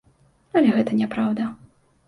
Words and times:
Але 0.61 0.69
гэта 0.77 0.97
не 1.03 1.07
праўда. 1.13 1.43